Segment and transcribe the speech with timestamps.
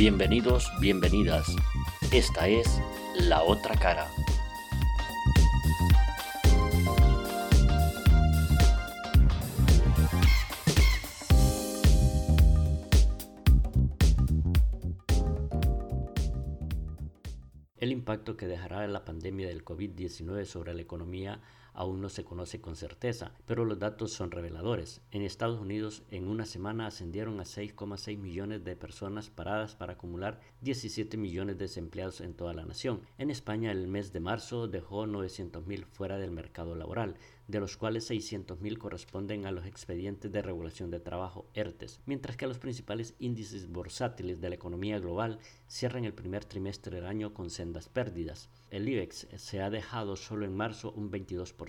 [0.00, 1.54] Bienvenidos, bienvenidas.
[2.10, 2.80] Esta es
[3.18, 4.08] La Otra Cara.
[17.76, 21.42] El impacto que dejará la pandemia del COVID-19 sobre la economía
[21.72, 25.00] aún no se conoce con certeza, pero los datos son reveladores.
[25.10, 30.40] En Estados Unidos, en una semana ascendieron a 6,6 millones de personas paradas para acumular
[30.60, 33.02] 17 millones de desempleados en toda la nación.
[33.16, 37.16] En España, el mes de marzo dejó 900.000 fuera del mercado laboral,
[37.46, 42.46] de los cuales 600.000 corresponden a los expedientes de regulación de trabajo ERTES, mientras que
[42.46, 47.50] los principales índices bursátiles de la economía global cierran el primer trimestre del año con
[47.50, 48.50] sendas pérdidas.
[48.70, 51.59] El IBEX se ha dejado solo en marzo un 22%,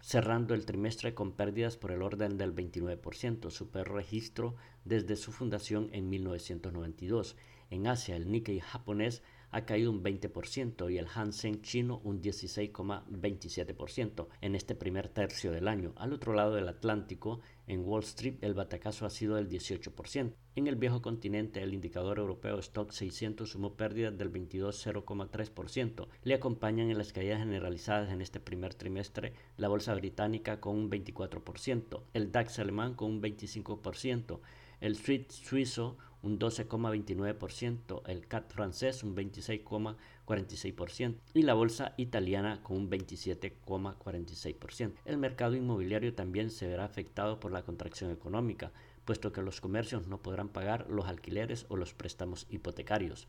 [0.00, 4.54] cerrando el trimestre con pérdidas por el orden del 29%, su peor registro
[4.84, 7.36] desde su fundación en 1992.
[7.70, 14.26] En Asia, el Nikkei japonés ha caído un 20% y el Hansen chino un 16,27%
[14.40, 15.92] en este primer tercio del año.
[15.96, 20.32] Al otro lado del Atlántico, en Wall Street, el batacazo ha sido del 18%.
[20.56, 26.08] En el viejo continente, el indicador europeo Stock 600 sumó pérdidas del 22,03%.
[26.24, 30.90] Le acompañan en las caídas generalizadas en este primer trimestre la bolsa británica con un
[30.90, 34.40] 24%, el DAX alemán con un 25%,
[34.80, 42.76] el Street suizo un 12,29%, el CAT francés un 26,46% y la bolsa italiana con
[42.76, 44.92] un 27,46%.
[45.04, 48.72] El mercado inmobiliario también se verá afectado por la contracción económica,
[49.04, 53.26] puesto que los comercios no podrán pagar los alquileres o los préstamos hipotecarios.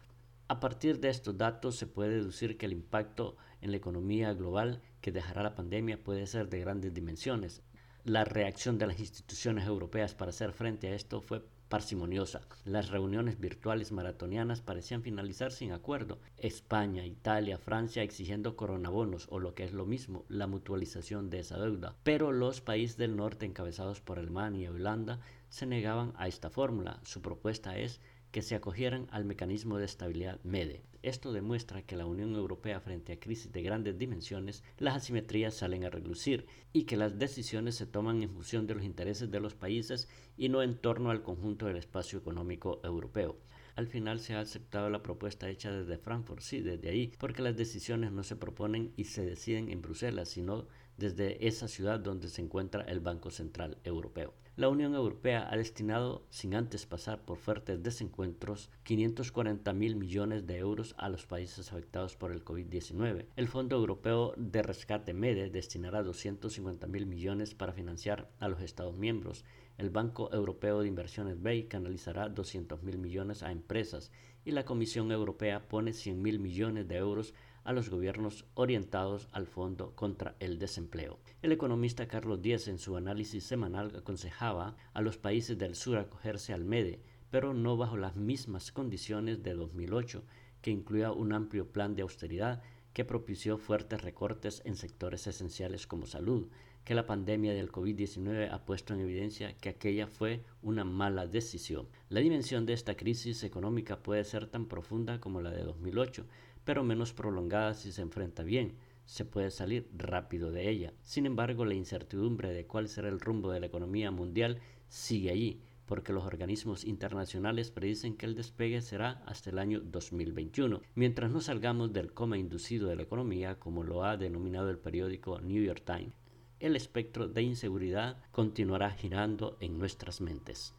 [0.47, 4.81] A partir de estos datos se puede deducir que el impacto en la economía global
[5.01, 7.63] que dejará la pandemia puede ser de grandes dimensiones.
[8.05, 12.41] La reacción de las instituciones europeas para hacer frente a esto fue parsimoniosa.
[12.65, 16.19] Las reuniones virtuales maratonianas parecían finalizar sin acuerdo.
[16.37, 21.57] España, Italia, Francia exigiendo coronabonos o lo que es lo mismo, la mutualización de esa
[21.57, 21.95] deuda.
[22.03, 26.99] Pero los países del norte encabezados por Alemania y Holanda se negaban a esta fórmula.
[27.05, 28.01] Su propuesta es
[28.33, 30.81] que se acogieran al mecanismo de estabilidad MEDE.
[31.03, 35.85] Esto demuestra que la Unión Europea frente a crisis de grandes dimensiones, las asimetrías salen
[35.85, 39.53] a relucir y que las decisiones se toman en función de los intereses de los
[39.53, 43.37] países y no en torno al conjunto del espacio económico europeo.
[43.75, 47.55] Al final se ha aceptado la propuesta hecha desde Frankfurt, sí, desde ahí, porque las
[47.55, 50.67] decisiones no se proponen y se deciden en Bruselas, sino
[50.97, 54.33] desde esa ciudad donde se encuentra el Banco Central Europeo.
[54.55, 60.59] La Unión Europea ha destinado, sin antes pasar por fuertes desencuentros, 540 mil millones de
[60.59, 63.25] euros a los países afectados por el COVID-19.
[63.35, 68.95] El Fondo Europeo de Rescate MEDE destinará 250 mil millones para financiar a los Estados
[68.95, 69.43] miembros.
[69.79, 74.11] El Banco Europeo de Inversiones BEI canalizará 200 mil millones a empresas
[74.45, 79.47] y la Comisión Europea pone 100 mil millones de euros a los gobiernos orientados al
[79.47, 81.19] Fondo contra el Desempleo.
[81.41, 86.53] El economista Carlos Díaz en su análisis semanal aconsejaba a los países del sur acogerse
[86.53, 90.23] al MEDE, pero no bajo las mismas condiciones de 2008,
[90.61, 92.61] que incluía un amplio plan de austeridad
[92.93, 96.47] que propició fuertes recortes en sectores esenciales como salud,
[96.83, 101.87] que la pandemia del COVID-19 ha puesto en evidencia que aquella fue una mala decisión.
[102.09, 106.25] La dimensión de esta crisis económica puede ser tan profunda como la de 2008,
[106.63, 108.75] pero menos prolongada si se enfrenta bien.
[109.05, 110.93] Se puede salir rápido de ella.
[111.03, 115.61] Sin embargo, la incertidumbre de cuál será el rumbo de la economía mundial sigue allí,
[115.85, 121.41] porque los organismos internacionales predicen que el despegue será hasta el año 2021, mientras no
[121.41, 125.83] salgamos del coma inducido de la economía, como lo ha denominado el periódico New York
[125.85, 126.13] Times.
[126.59, 130.73] El espectro de inseguridad continuará girando en nuestras mentes.